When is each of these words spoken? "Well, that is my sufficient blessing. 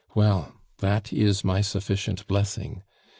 "Well, 0.15 0.55
that 0.79 1.13
is 1.13 1.43
my 1.43 1.61
sufficient 1.61 2.25
blessing. 2.25 2.81